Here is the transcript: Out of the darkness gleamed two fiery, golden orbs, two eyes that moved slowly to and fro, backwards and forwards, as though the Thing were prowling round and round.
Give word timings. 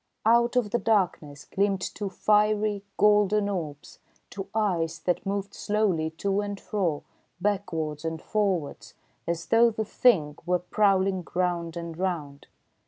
Out 0.25 0.55
of 0.55 0.71
the 0.71 0.79
darkness 0.79 1.45
gleamed 1.45 1.79
two 1.79 2.09
fiery, 2.09 2.83
golden 2.97 3.47
orbs, 3.47 3.99
two 4.31 4.47
eyes 4.55 4.97
that 4.97 5.27
moved 5.27 5.53
slowly 5.53 6.09
to 6.09 6.41
and 6.41 6.59
fro, 6.59 7.03
backwards 7.39 8.03
and 8.03 8.19
forwards, 8.19 8.95
as 9.27 9.45
though 9.45 9.69
the 9.69 9.85
Thing 9.85 10.39
were 10.43 10.57
prowling 10.57 11.23
round 11.35 11.77
and 11.77 11.95
round. 11.95 12.47